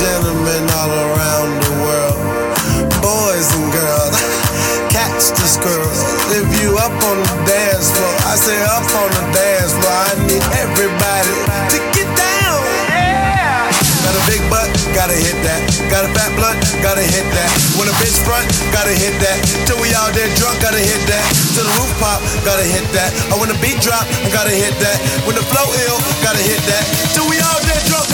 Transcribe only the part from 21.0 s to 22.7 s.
that. Till the roof pop, gotta